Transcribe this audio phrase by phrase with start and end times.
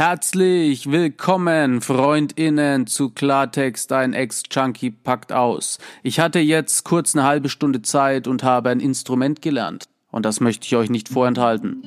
[0.00, 5.76] Herzlich willkommen, Freundinnen, zu Klartext, dein Ex-Junkie packt aus.
[6.02, 9.90] Ich hatte jetzt kurz eine halbe Stunde Zeit und habe ein Instrument gelernt.
[10.10, 11.82] Und das möchte ich euch nicht vorenthalten.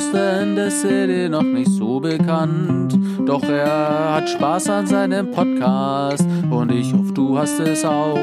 [0.00, 2.98] Förster in der City noch nicht so bekannt.
[3.26, 8.18] Doch er hat Spaß an seinem Podcast und ich hoffe, du hast es auch.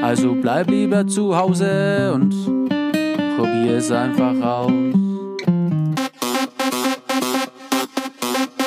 [0.00, 2.30] Also bleib lieber zu Hause und
[3.36, 4.72] probier es einfach aus.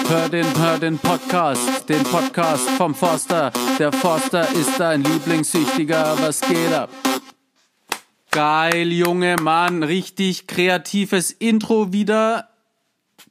[0.07, 3.51] Hör den, hör den Podcast, den Podcast vom Forster.
[3.79, 6.89] Der Forster ist dein Lieblingssüchtiger, was geht ab?
[8.29, 12.50] Geil, junge Mann, richtig kreatives Intro wieder.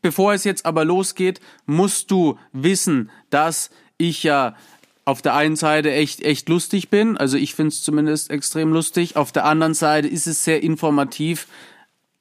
[0.02, 4.56] Bevor es jetzt aber losgeht, musst du wissen, dass ich ja
[5.04, 7.16] auf der einen Seite echt, echt lustig bin.
[7.16, 9.16] Also ich finde es zumindest extrem lustig.
[9.16, 11.48] Auf der anderen Seite ist es sehr informativ.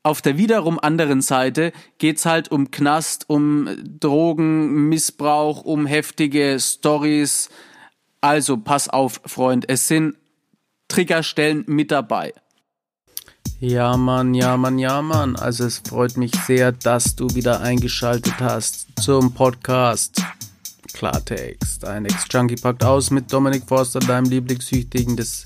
[0.02, 7.50] Auf der wiederum anderen Seite geht's halt um Knast, um Drogen, Missbrauch, um heftige Stories.
[8.22, 10.16] Also pass auf, Freund, es sind
[10.88, 12.34] Triggerstellen mit dabei.
[13.62, 15.36] Ja, Mann, ja, Mann, ja, Mann.
[15.36, 20.24] Also es freut mich sehr, dass du wieder eingeschaltet hast zum Podcast
[20.94, 21.84] Klartext.
[21.84, 25.18] Ein Ex-Junkie packt aus mit Dominik Forster, deinem Lieblingssüchtigen.
[25.18, 25.44] Das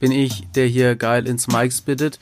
[0.00, 2.18] bin ich, der hier geil ins Mic spittet.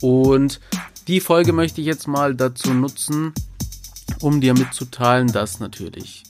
[0.00, 0.60] Und
[1.08, 3.32] die Folge möchte ich jetzt mal dazu nutzen,
[4.20, 6.22] um dir mitzuteilen, dass natürlich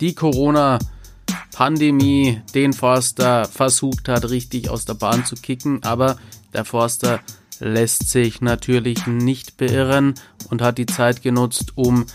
[0.00, 6.18] die Corona-Pandemie den Forster versucht hat, richtig aus der Bahn zu kicken, aber
[6.52, 7.20] der Forster
[7.60, 10.14] lässt sich natürlich nicht beirren
[10.50, 12.06] und hat die Zeit genutzt, um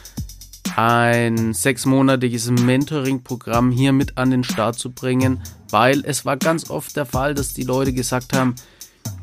[0.76, 6.96] ein sechsmonatiges Mentoring-Programm hier mit an den Start zu bringen, weil es war ganz oft
[6.96, 8.56] der Fall, dass die Leute gesagt haben,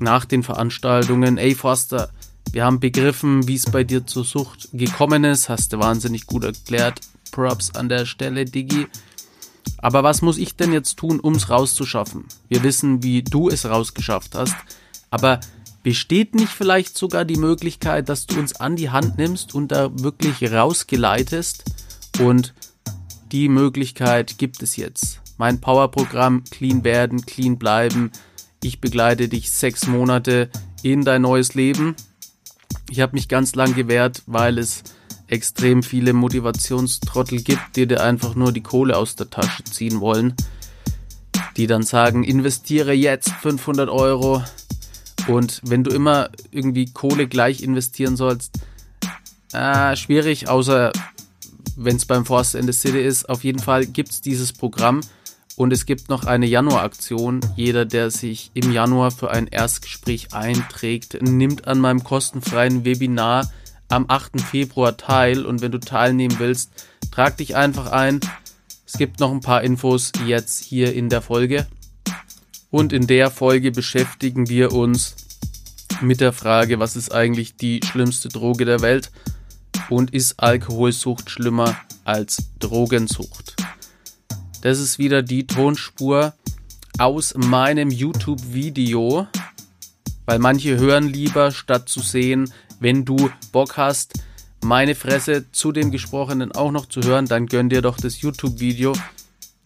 [0.00, 2.10] nach den Veranstaltungen, ey Forster,
[2.52, 6.44] wir haben begriffen, wie es bei dir zur Sucht gekommen ist, hast du wahnsinnig gut
[6.44, 8.86] erklärt, Props an der Stelle, Digi.
[9.78, 12.24] Aber was muss ich denn jetzt tun, um es rauszuschaffen?
[12.48, 14.54] Wir wissen, wie du es rausgeschafft hast.
[15.14, 15.38] Aber
[15.84, 19.96] besteht nicht vielleicht sogar die Möglichkeit, dass du uns an die Hand nimmst und da
[19.96, 21.62] wirklich rausgeleitest?
[22.18, 22.52] Und
[23.30, 25.20] die Möglichkeit gibt es jetzt.
[25.36, 28.10] Mein Powerprogramm Clean werden, clean bleiben.
[28.60, 30.50] Ich begleite dich sechs Monate
[30.82, 31.94] in dein neues Leben.
[32.90, 34.82] Ich habe mich ganz lang gewehrt, weil es
[35.28, 40.34] extrem viele Motivationstrottel gibt, die dir einfach nur die Kohle aus der Tasche ziehen wollen.
[41.56, 44.42] Die dann sagen, investiere jetzt 500 Euro,
[45.28, 48.58] und wenn du immer irgendwie Kohle gleich investieren sollst,
[49.52, 50.92] äh, schwierig, außer
[51.76, 53.28] wenn es beim Forst in the City ist.
[53.28, 55.00] Auf jeden Fall gibt es dieses Programm
[55.56, 57.40] und es gibt noch eine Januaraktion.
[57.56, 63.50] Jeder, der sich im Januar für ein Erstgespräch einträgt, nimmt an meinem kostenfreien Webinar
[63.88, 64.40] am 8.
[64.40, 65.46] Februar teil.
[65.46, 66.72] Und wenn du teilnehmen willst,
[67.10, 68.20] trag dich einfach ein.
[68.86, 71.66] Es gibt noch ein paar Infos jetzt hier in der Folge.
[72.74, 75.14] Und in der Folge beschäftigen wir uns
[76.00, 79.12] mit der Frage, was ist eigentlich die schlimmste Droge der Welt
[79.90, 83.54] und ist Alkoholsucht schlimmer als Drogensucht?
[84.62, 86.34] Das ist wieder die Tonspur
[86.98, 89.28] aus meinem YouTube-Video,
[90.26, 94.14] weil manche hören lieber, statt zu sehen, wenn du Bock hast,
[94.64, 98.94] meine Fresse zu dem Gesprochenen auch noch zu hören, dann gönn dir doch das YouTube-Video.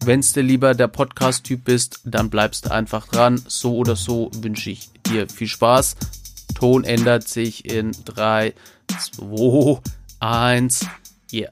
[0.05, 3.43] Wenn's dir lieber der Podcast-Typ bist, dann bleibst du einfach dran.
[3.47, 5.97] So oder so wünsche ich dir viel Spaß.
[6.55, 8.53] Ton ändert sich in 3,
[8.87, 9.81] 2,
[10.21, 10.87] 1,
[11.33, 11.49] yeah.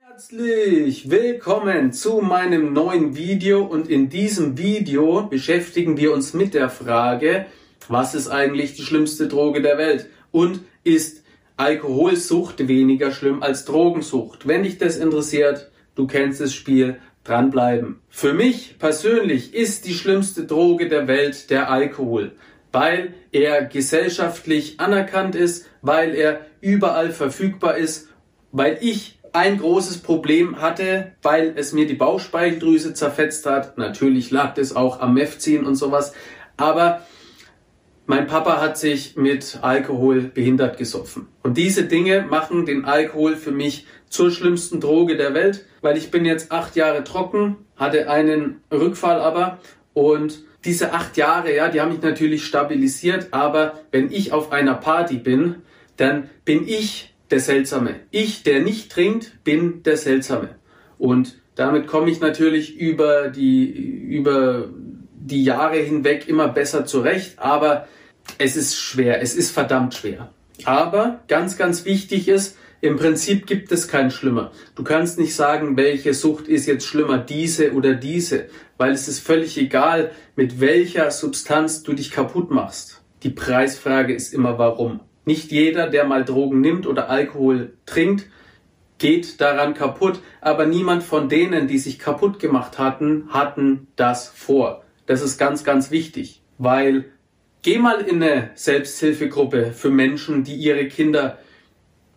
[0.00, 6.70] Herzlich willkommen zu meinem neuen Video und in diesem Video beschäftigen wir uns mit der
[6.70, 7.44] Frage,
[7.88, 11.22] was ist eigentlich die schlimmste Droge der Welt und ist
[11.58, 14.48] Alkoholsucht weniger schlimm als Drogensucht?
[14.48, 18.00] Wenn dich das interessiert, du kennst das Spiel, dranbleiben.
[18.08, 22.32] Für mich persönlich ist die schlimmste Droge der Welt der Alkohol,
[22.72, 28.08] weil er gesellschaftlich anerkannt ist, weil er überall verfügbar ist,
[28.52, 33.76] weil ich ein großes Problem hatte, weil es mir die Bauchspeicheldrüse zerfetzt hat.
[33.76, 36.14] Natürlich lag das auch am Mefziehen und sowas,
[36.56, 37.02] aber
[38.06, 41.26] mein Papa hat sich mit Alkohol behindert gesoffen.
[41.42, 46.10] Und diese Dinge machen den Alkohol für mich zur schlimmsten Droge der Welt, weil ich
[46.10, 49.58] bin jetzt acht Jahre trocken, hatte einen Rückfall aber
[49.94, 54.74] und diese acht Jahre, ja, die haben mich natürlich stabilisiert, aber wenn ich auf einer
[54.74, 55.56] Party bin,
[55.96, 57.96] dann bin ich der Seltsame.
[58.10, 60.50] Ich, der nicht trinkt, bin der Seltsame.
[60.98, 64.68] Und Damit komme ich natürlich über die, über
[65.14, 67.88] die Jahre hinweg immer besser zurecht, aber
[68.38, 70.30] es ist schwer, es ist verdammt schwer.
[70.64, 74.52] Aber ganz, ganz wichtig ist, im Prinzip gibt es kein Schlimmer.
[74.74, 78.46] Du kannst nicht sagen, welche Sucht ist jetzt schlimmer, diese oder diese,
[78.76, 83.02] weil es ist völlig egal, mit welcher Substanz du dich kaputt machst.
[83.22, 85.00] Die Preisfrage ist immer warum.
[85.24, 88.26] Nicht jeder, der mal Drogen nimmt oder Alkohol trinkt,
[88.98, 94.84] geht daran kaputt, aber niemand von denen, die sich kaputt gemacht hatten, hatten das vor.
[95.06, 97.06] Das ist ganz, ganz wichtig, weil
[97.62, 101.38] geh mal in eine Selbsthilfegruppe für Menschen, die ihre Kinder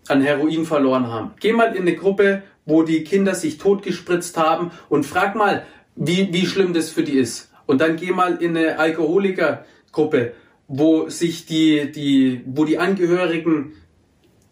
[0.09, 1.31] an Heroin verloren haben.
[1.39, 5.65] Geh mal in eine Gruppe, wo die Kinder sich totgespritzt haben und frag mal,
[5.95, 7.51] wie, wie schlimm das für die ist.
[7.65, 10.33] Und dann geh mal in eine Alkoholikergruppe,
[10.67, 13.73] wo sich die, die, wo die Angehörigen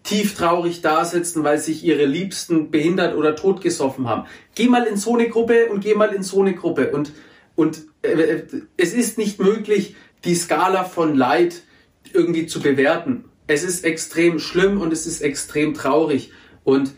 [0.03, 4.25] tief traurig dasitzen, weil sich ihre Liebsten behindert oder totgesoffen haben.
[4.55, 6.91] Geh mal in so eine Gruppe und geh mal in so eine Gruppe.
[6.91, 7.11] Und,
[7.55, 8.43] und äh,
[8.77, 11.63] es ist nicht möglich, die Skala von Leid
[12.13, 13.25] irgendwie zu bewerten.
[13.47, 16.31] Es ist extrem schlimm und es ist extrem traurig.
[16.63, 16.91] Und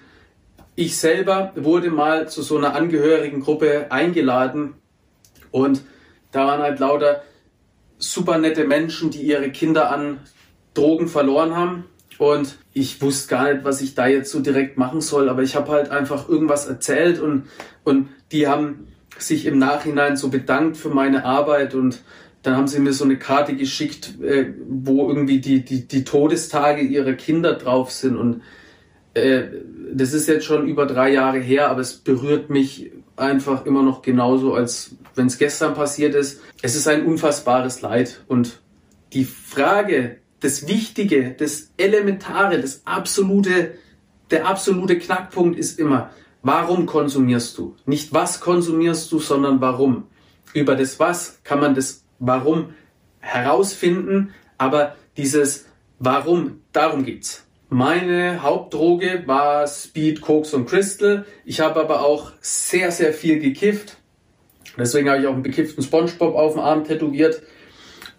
[0.75, 4.73] ich selber wurde mal zu so einer Angehörigengruppe eingeladen
[5.51, 5.83] und
[6.31, 7.23] da waren halt lauter
[7.97, 10.19] super nette Menschen, die ihre Kinder an
[10.73, 11.85] Drogen verloren haben.
[12.17, 15.55] Und ich wusste gar nicht, was ich da jetzt so direkt machen soll, aber ich
[15.55, 17.47] habe halt einfach irgendwas erzählt und,
[17.83, 18.87] und die haben
[19.17, 22.01] sich im Nachhinein so bedankt für meine Arbeit und
[22.41, 26.81] dann haben sie mir so eine Karte geschickt, äh, wo irgendwie die, die, die Todestage
[26.81, 28.41] ihrer Kinder drauf sind und
[29.13, 29.43] äh,
[29.93, 34.01] das ist jetzt schon über drei Jahre her, aber es berührt mich einfach immer noch
[34.01, 36.41] genauso, als wenn es gestern passiert ist.
[36.61, 38.23] Es ist ein unfassbares Leid.
[38.27, 38.61] Und
[39.13, 43.71] die Frage, das Wichtige, das Elementare, das absolute,
[44.31, 46.11] der absolute Knackpunkt ist immer,
[46.43, 47.75] warum konsumierst du?
[47.85, 50.07] Nicht was konsumierst du, sondern warum.
[50.53, 52.73] Über das Was kann man das Warum
[53.19, 55.65] herausfinden, aber dieses
[55.99, 57.45] Warum, darum geht's.
[57.69, 61.25] Meine Hauptdroge war Speed, Koks und Crystal.
[61.45, 63.97] Ich habe aber auch sehr, sehr viel gekifft.
[64.77, 67.43] Deswegen habe ich auch einen bekifften Spongebob auf dem Arm tätowiert.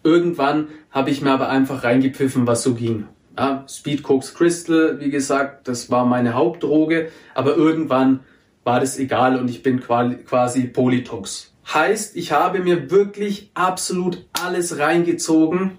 [0.04, 3.06] Irgendwann habe ich mir aber einfach reingepfiffen, was so ging.
[3.36, 7.08] Ja, Speed, Koks, Crystal, wie gesagt, das war meine Hauptdroge.
[7.34, 8.20] Aber irgendwann
[8.62, 11.54] war das egal und ich bin quasi Polytox.
[11.66, 15.78] Heißt, ich habe mir wirklich absolut alles reingezogen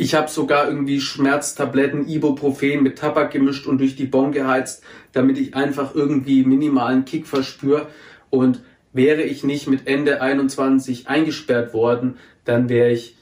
[0.00, 5.38] ich habe sogar irgendwie Schmerztabletten, Ibuprofen mit Tabak gemischt und durch die Bon geheizt, damit
[5.38, 7.88] ich einfach irgendwie minimalen Kick verspüre.
[8.30, 8.62] Und
[8.92, 13.16] wäre ich nicht mit Ende 21 eingesperrt worden, dann wäre ich,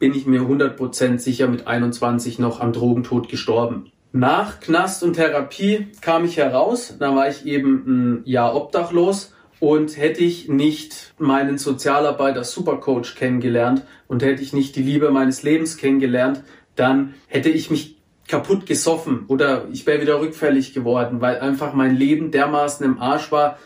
[0.00, 3.92] bin ich mir 100% sicher mit 21 noch am Drogentod gestorben.
[4.10, 9.96] Nach Knast und Therapie kam ich heraus, da war ich eben ein Jahr obdachlos und
[9.96, 15.76] hätte ich nicht meinen Sozialarbeiter Supercoach kennengelernt und hätte ich nicht die Liebe meines Lebens
[15.76, 16.42] kennengelernt,
[16.74, 21.94] dann hätte ich mich kaputt gesoffen oder ich wäre wieder rückfällig geworden, weil einfach mein
[21.94, 23.56] Leben dermaßen im Arsch war.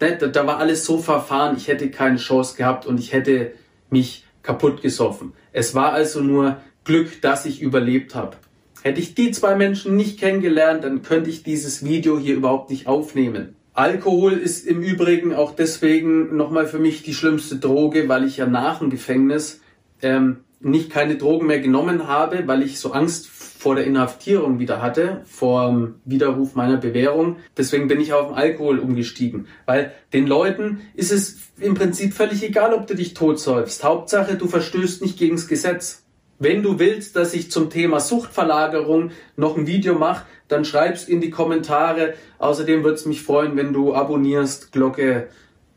[0.00, 3.52] Da, da war alles so verfahren, ich hätte keine Chance gehabt und ich hätte
[3.90, 5.34] mich kaputt gesoffen.
[5.52, 8.38] Es war also nur Glück, dass ich überlebt habe.
[8.82, 12.88] Hätte ich die zwei Menschen nicht kennengelernt, dann könnte ich dieses Video hier überhaupt nicht
[12.88, 13.54] aufnehmen.
[13.74, 18.46] Alkohol ist im Übrigen auch deswegen nochmal für mich die schlimmste Droge, weil ich ja
[18.46, 19.60] nach dem Gefängnis
[20.00, 24.80] ähm, nicht keine Drogen mehr genommen habe, weil ich so Angst vor der Inhaftierung wieder
[24.80, 27.38] hatte, vor dem Widerruf meiner Bewährung.
[27.56, 32.44] Deswegen bin ich auf den Alkohol umgestiegen, weil den Leuten ist es im Prinzip völlig
[32.44, 33.82] egal, ob du dich totsäufst.
[33.82, 36.03] Hauptsache, du verstößt nicht gegens Gesetz.
[36.38, 41.20] Wenn du willst, dass ich zum Thema Suchtverlagerung noch ein Video mache, dann schreib's in
[41.20, 42.14] die Kommentare.
[42.38, 45.28] Außerdem würde es mich freuen, wenn du abonnierst, Glocke.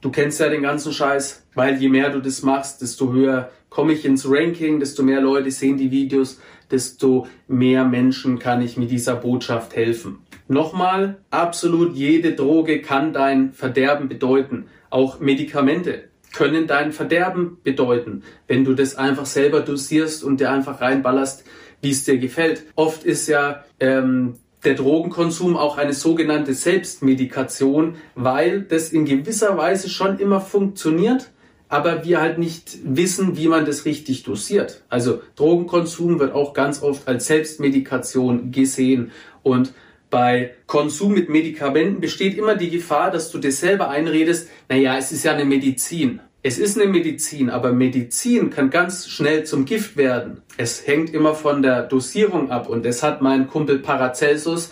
[0.01, 3.93] Du kennst ja den ganzen Scheiß, weil je mehr du das machst, desto höher komme
[3.93, 6.39] ich ins Ranking, desto mehr Leute sehen die Videos,
[6.71, 10.19] desto mehr Menschen kann ich mit dieser Botschaft helfen.
[10.47, 14.67] Nochmal, absolut jede Droge kann dein Verderben bedeuten.
[14.89, 20.81] Auch Medikamente können dein Verderben bedeuten, wenn du das einfach selber dosierst und dir einfach
[20.81, 21.43] reinballerst,
[21.81, 22.63] wie es dir gefällt.
[22.75, 29.89] Oft ist ja ähm, der Drogenkonsum auch eine sogenannte Selbstmedikation, weil das in gewisser Weise
[29.89, 31.29] schon immer funktioniert,
[31.69, 34.83] aber wir halt nicht wissen, wie man das richtig dosiert.
[34.89, 39.11] Also Drogenkonsum wird auch ganz oft als Selbstmedikation gesehen
[39.43, 39.73] und
[40.09, 45.11] bei Konsum mit Medikamenten besteht immer die Gefahr, dass du dir selber einredest, naja, es
[45.11, 46.21] ist ja eine Medizin.
[46.43, 50.41] Es ist eine Medizin, aber Medizin kann ganz schnell zum Gift werden.
[50.55, 54.71] Es hängt immer von der Dosierung ab und das hat mein Kumpel Paracelsus,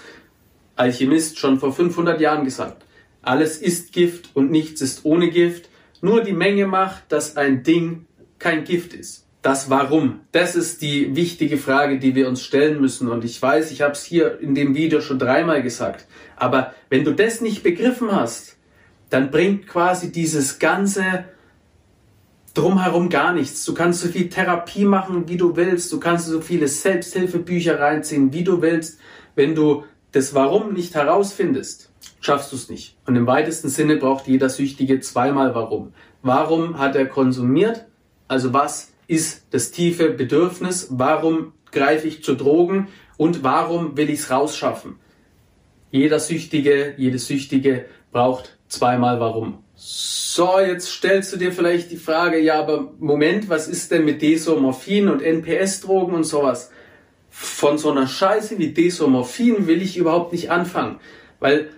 [0.77, 2.85] Alchemist, schon vor 500 Jahren gesagt.
[3.21, 5.69] alles ist Gift und nichts ist ohne Gift.
[6.01, 8.05] Nur die Menge macht, dass ein Ding
[8.37, 9.24] kein Gift ist.
[9.45, 13.07] Das Warum, das ist die wichtige Frage, die wir uns stellen müssen.
[13.09, 16.07] Und ich weiß, ich habe es hier in dem Video schon dreimal gesagt.
[16.35, 18.57] Aber wenn du das nicht begriffen hast,
[19.11, 21.25] dann bringt quasi dieses ganze
[22.55, 23.63] drumherum gar nichts.
[23.65, 25.93] Du kannst so viel Therapie machen, wie du willst.
[25.93, 28.99] Du kannst so viele Selbsthilfebücher reinziehen, wie du willst.
[29.35, 32.97] Wenn du das Warum nicht herausfindest, schaffst du es nicht.
[33.05, 35.93] Und im weitesten Sinne braucht jeder Süchtige zweimal Warum.
[36.23, 37.85] Warum hat er konsumiert?
[38.27, 40.87] Also was ist das tiefe Bedürfnis?
[40.91, 42.87] Warum greife ich zu Drogen?
[43.17, 44.97] Und warum will ich es rausschaffen?
[45.91, 49.59] Jeder Süchtige, jede Süchtige braucht zweimal Warum.
[49.75, 54.21] So, jetzt stellst du dir vielleicht die Frage, ja, aber Moment, was ist denn mit
[54.21, 56.71] Desomorphin und NPS-Drogen und sowas?
[57.29, 60.99] Von so einer Scheiße wie Desomorphin will ich überhaupt nicht anfangen,
[61.39, 61.69] weil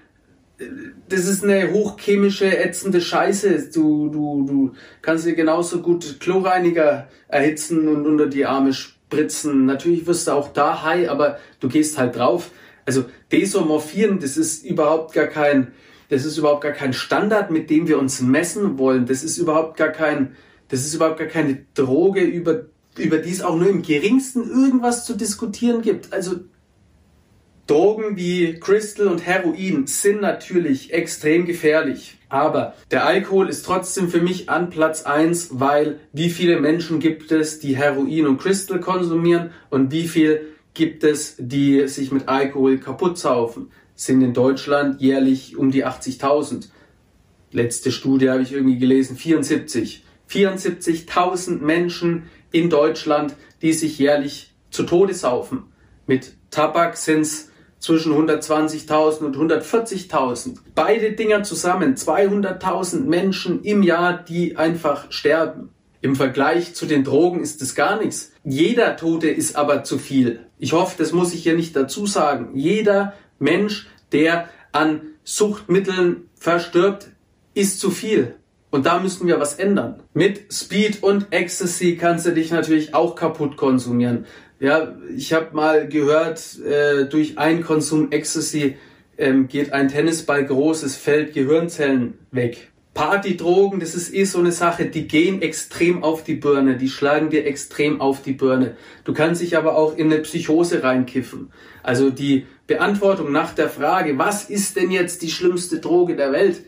[1.10, 3.70] das ist eine hochchemische, ätzende Scheiße.
[3.74, 4.72] Du, du, du
[5.02, 9.66] kannst dir genauso gut Chlorreiniger erhitzen und unter die Arme spritzen.
[9.66, 12.52] Natürlich wirst du auch da high, aber du gehst halt drauf.
[12.86, 15.74] Also Desomorphin, das ist überhaupt gar kein,
[16.10, 19.06] das ist überhaupt gar kein Standard, mit dem wir uns messen wollen.
[19.06, 20.36] Das ist überhaupt gar kein,
[20.70, 22.66] das ist überhaupt gar keine Droge, über,
[22.98, 26.14] über die es auch nur im geringsten irgendwas zu diskutieren gibt.
[26.14, 26.38] Also
[27.68, 32.18] Drogen wie Crystal und Heroin sind natürlich extrem gefährlich.
[32.30, 37.32] Aber der Alkohol ist trotzdem für mich an Platz eins, weil wie viele Menschen gibt
[37.32, 42.78] es, die Heroin und Crystal konsumieren und wie viel gibt es, die sich mit Alkohol
[42.78, 46.70] kaputt saufen sind in Deutschland jährlich um die 80.000.
[47.52, 50.06] Letzte Studie habe ich irgendwie gelesen, 74.
[50.30, 55.64] 74.000 Menschen in Deutschland, die sich jährlich zu Tode saufen.
[56.06, 60.58] Mit Tabak sind es zwischen 120.000 und 140.000.
[60.76, 65.70] Beide Dinger zusammen, 200.000 Menschen im Jahr, die einfach sterben.
[66.02, 68.32] Im Vergleich zu den Drogen ist es gar nichts.
[68.44, 70.42] Jeder Tote ist aber zu viel.
[70.60, 72.52] Ich hoffe, das muss ich hier nicht dazu sagen.
[72.56, 77.10] Jeder Mensch, der an Suchtmitteln verstirbt,
[77.54, 78.36] ist zu viel.
[78.70, 80.04] Und da müssen wir was ändern.
[80.14, 84.26] Mit Speed und Ecstasy kannst du dich natürlich auch kaputt konsumieren.
[84.60, 88.78] Ja, ich habe mal gehört, äh, durch einen Konsum Ecstasy
[89.18, 92.72] ähm, geht ein Tennisball großes Feld Gehirnzellen weg.
[92.96, 97.30] Partydrogen, das ist eh so eine Sache, die gehen extrem auf die Birne, die schlagen
[97.30, 98.76] dir extrem auf die Birne.
[99.04, 101.52] Du kannst dich aber auch in eine Psychose reinkiffen.
[101.84, 106.64] Also die Beantwortung nach der Frage, was ist denn jetzt die schlimmste Droge der Welt,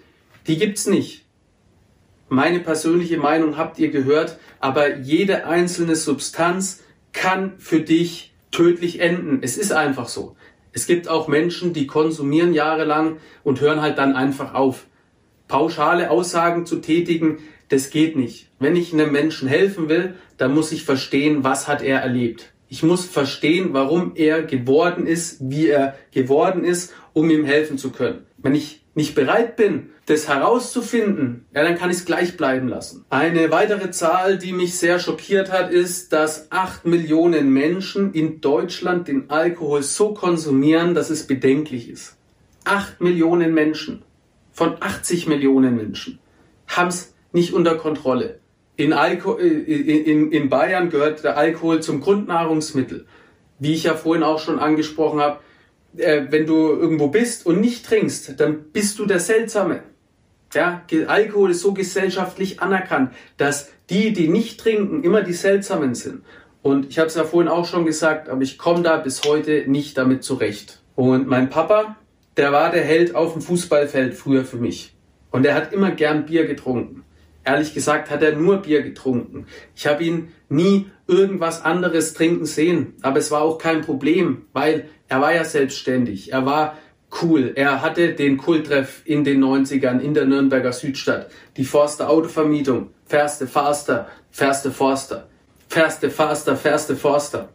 [0.45, 1.25] die gibt's nicht.
[2.29, 6.81] Meine persönliche Meinung habt ihr gehört, aber jede einzelne Substanz
[7.13, 9.39] kann für dich tödlich enden.
[9.41, 10.35] Es ist einfach so.
[10.71, 14.85] Es gibt auch Menschen, die konsumieren jahrelang und hören halt dann einfach auf
[15.47, 17.39] pauschale Aussagen zu tätigen,
[17.69, 18.49] das geht nicht.
[18.59, 22.53] Wenn ich einem Menschen helfen will, dann muss ich verstehen, was hat er erlebt.
[22.67, 27.91] Ich muss verstehen, warum er geworden ist, wie er geworden ist, um ihm helfen zu
[27.91, 28.25] können.
[28.41, 33.05] Wenn ich nicht bereit bin, das herauszufinden, ja, dann kann ich es gleich bleiben lassen.
[33.09, 39.07] Eine weitere Zahl, die mich sehr schockiert hat, ist, dass acht Millionen Menschen in Deutschland
[39.07, 42.17] den Alkohol so konsumieren, dass es bedenklich ist.
[42.63, 44.01] Acht Millionen Menschen
[44.51, 46.19] von 80 Millionen Menschen
[46.67, 48.39] haben es nicht unter Kontrolle.
[48.75, 53.05] In, Alko äh, in, in Bayern gehört der Alkohol zum Grundnahrungsmittel.
[53.59, 55.39] Wie ich ja vorhin auch schon angesprochen habe,
[55.97, 59.83] äh, wenn du irgendwo bist und nicht trinkst, dann bist du der Seltsame.
[60.53, 66.23] Ja, Alkohol ist so gesellschaftlich anerkannt, dass die, die nicht trinken, immer die Seltsamen sind.
[66.61, 69.65] Und ich habe es ja vorhin auch schon gesagt, aber ich komme da bis heute
[69.67, 70.81] nicht damit zurecht.
[70.95, 71.97] Und mein Papa,
[72.35, 74.95] der war der Held auf dem Fußballfeld früher für mich.
[75.31, 77.03] Und er hat immer gern Bier getrunken.
[77.45, 79.45] Ehrlich gesagt hat er nur Bier getrunken.
[79.75, 82.95] Ich habe ihn nie irgendwas anderes trinken sehen.
[83.01, 86.31] Aber es war auch kein Problem, weil er war ja selbstständig.
[86.31, 86.77] Er war
[87.21, 87.51] cool.
[87.55, 91.29] Er hatte den Kulttreff in den 90ern in der Nürnberger Südstadt.
[91.57, 92.91] Die Forster Autovermietung.
[93.05, 95.27] Ferste Faster, Ferste Forster.
[95.67, 97.49] Ferste Faster, Ferste Forster.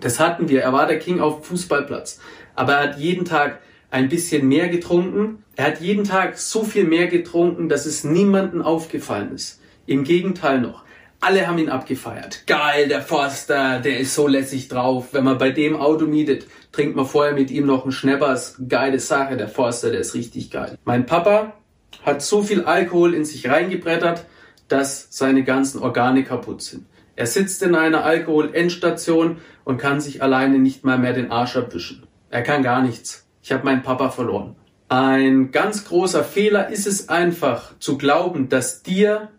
[0.00, 0.62] Das hatten wir.
[0.62, 2.20] Er war der King auf dem Fußballplatz
[2.56, 5.44] aber er hat jeden Tag ein bisschen mehr getrunken.
[5.54, 9.60] Er hat jeden Tag so viel mehr getrunken, dass es niemandem aufgefallen ist.
[9.86, 10.82] Im Gegenteil noch.
[11.20, 12.46] Alle haben ihn abgefeiert.
[12.46, 15.08] Geil, der Forster, der ist so lässig drauf.
[15.12, 18.56] Wenn man bei dem Auto mietet, trinkt man vorher mit ihm noch einen Schneppers.
[18.68, 20.78] Geile Sache, der Forster, der ist richtig geil.
[20.84, 21.54] Mein Papa
[22.04, 24.26] hat so viel Alkohol in sich reingebrettert,
[24.68, 26.86] dass seine ganzen Organe kaputt sind.
[27.16, 32.06] Er sitzt in einer Alkohol-Endstation und kann sich alleine nicht mal mehr den Arsch abwischen.
[32.30, 33.26] Er kann gar nichts.
[33.42, 34.54] Ich habe meinen Papa verloren.
[34.88, 39.30] Ein ganz großer Fehler ist es einfach zu glauben, dass dir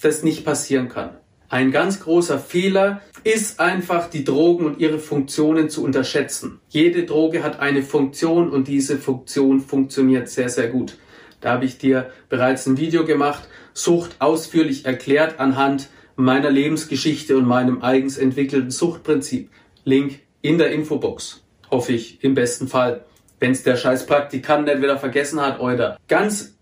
[0.00, 1.10] das nicht passieren kann.
[1.48, 6.60] Ein ganz großer Fehler ist einfach, die Drogen und ihre Funktionen zu unterschätzen.
[6.68, 10.98] Jede Droge hat eine Funktion und diese Funktion funktioniert sehr, sehr gut.
[11.40, 17.46] Da habe ich dir bereits ein Video gemacht, Sucht ausführlich erklärt anhand meiner Lebensgeschichte und
[17.46, 19.50] meinem eigens entwickelten Suchtprinzip.
[19.84, 21.44] Link in der Infobox.
[21.70, 23.04] Hoffe ich, im besten Fall.
[23.38, 25.98] Wenn's der scheiß Praktikant nicht wieder vergessen hat, oder.
[26.08, 26.55] Ganz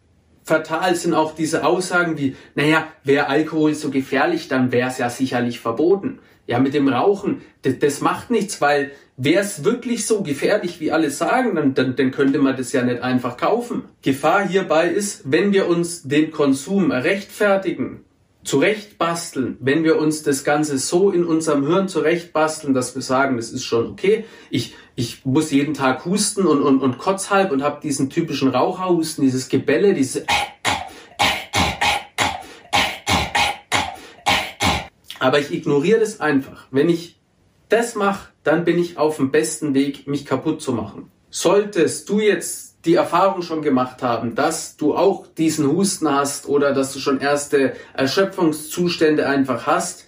[0.44, 5.10] fatal sind auch diese Aussagen wie, naja, wäre Alkohol so gefährlich, dann wäre es ja
[5.10, 6.20] sicherlich verboten.
[6.46, 10.92] Ja, mit dem Rauchen, das, das macht nichts, weil wäre es wirklich so gefährlich, wie
[10.92, 13.84] alle sagen, dann, dann, dann könnte man das ja nicht einfach kaufen.
[14.02, 18.04] Gefahr hierbei ist, wenn wir uns den Konsum rechtfertigen,
[18.44, 23.50] zurechtbasteln, wenn wir uns das Ganze so in unserem Hirn zurechtbasteln, dass wir sagen, das
[23.50, 27.62] ist schon okay, ich, ich muss jeden Tag husten und, und, und kotz halb und
[27.62, 30.26] habe diesen typischen Raucherhusten, dieses Gebelle, diese
[35.24, 36.66] Aber ich ignoriere das einfach.
[36.70, 37.18] Wenn ich
[37.70, 41.10] das mache, dann bin ich auf dem besten Weg, mich kaputt zu machen.
[41.30, 46.72] Solltest du jetzt die Erfahrung schon gemacht haben, dass du auch diesen Husten hast oder
[46.72, 50.06] dass du schon erste Erschöpfungszustände einfach hast,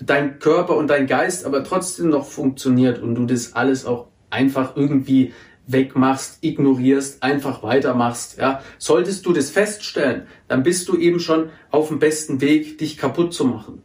[0.00, 4.76] dein Körper und dein Geist aber trotzdem noch funktioniert und du das alles auch einfach
[4.76, 5.32] irgendwie
[5.66, 8.62] wegmachst, ignorierst, einfach weitermachst, ja.
[8.78, 13.32] Solltest du das feststellen, dann bist du eben schon auf dem besten Weg, dich kaputt
[13.32, 13.82] zu machen.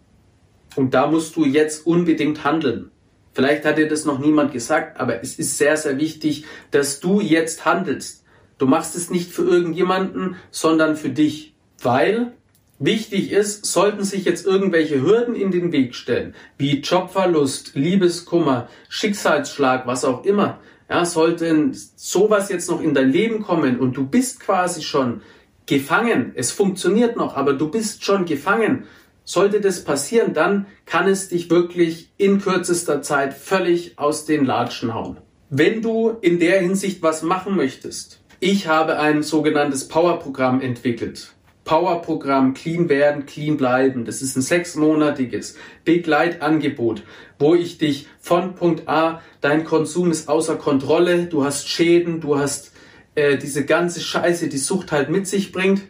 [0.75, 2.91] Und da musst du jetzt unbedingt handeln.
[3.33, 7.21] Vielleicht hat dir das noch niemand gesagt, aber es ist sehr, sehr wichtig, dass du
[7.21, 8.24] jetzt handelst.
[8.57, 11.53] Du machst es nicht für irgendjemanden, sondern für dich.
[11.81, 12.33] Weil
[12.79, 19.87] wichtig ist, sollten sich jetzt irgendwelche Hürden in den Weg stellen, wie Jobverlust, Liebeskummer, Schicksalsschlag,
[19.87, 20.59] was auch immer,
[20.89, 25.21] ja, sollte sowas jetzt noch in dein Leben kommen und du bist quasi schon
[25.65, 28.85] gefangen, es funktioniert noch, aber du bist schon gefangen,
[29.23, 34.93] sollte das passieren, dann kann es dich wirklich in kürzester Zeit völlig aus den Latschen
[34.93, 35.17] hauen.
[35.49, 41.33] Wenn du in der Hinsicht was machen möchtest, ich habe ein sogenanntes Power-Programm entwickelt.
[41.63, 44.05] Power-Programm Clean werden, clean bleiben.
[44.05, 47.01] Das ist ein sechsmonatiges Begleitangebot,
[47.39, 52.37] wo ich dich von Punkt A, dein Konsum ist außer Kontrolle, du hast Schäden, du
[52.37, 52.71] hast
[53.15, 55.81] äh, diese ganze Scheiße, die Sucht halt mit sich bringt,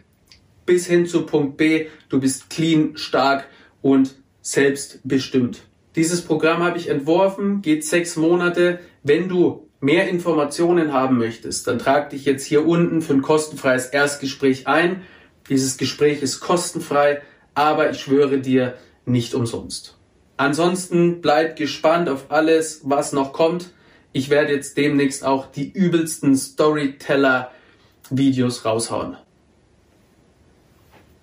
[0.64, 3.48] bis hin zu Punkt B, du bist clean, stark
[3.82, 5.60] und selbstbestimmt.
[5.94, 8.78] Dieses Programm habe ich entworfen, geht sechs Monate.
[9.02, 13.86] Wenn du mehr Informationen haben möchtest, dann trag dich jetzt hier unten für ein kostenfreies
[13.86, 15.06] Erstgespräch ein.
[15.48, 17.22] Dieses Gespräch ist kostenfrei,
[17.54, 19.96] aber ich schwöre dir nicht umsonst.
[20.36, 23.70] Ansonsten bleib gespannt auf alles, was noch kommt.
[24.12, 29.16] Ich werde jetzt demnächst auch die übelsten Storyteller-Videos raushauen.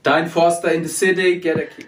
[0.04, 1.88] Dein Forster in the City, get a kick.